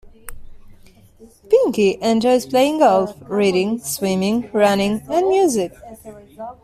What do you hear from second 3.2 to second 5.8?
reading, swimming, running, and music.